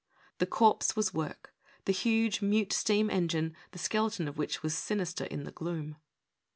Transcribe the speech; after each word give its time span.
The 0.39 0.47
corpse 0.47 0.95
was 0.95 1.13
work, 1.13 1.53
the 1.85 1.91
huge, 1.93 2.41
mute 2.41 2.73
steam 2.73 3.11
engine, 3.11 3.55
the 3.69 3.77
skeleton 3.77 4.27
of 4.27 4.35
which 4.35 4.63
was 4.63 4.73
sinister 4.75 5.25
in 5.25 5.43
the 5.43 5.51
gloom. 5.51 5.95